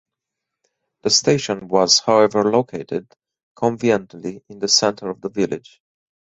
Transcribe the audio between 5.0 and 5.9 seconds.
of the village.